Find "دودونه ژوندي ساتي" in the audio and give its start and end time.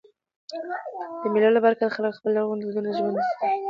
2.63-3.49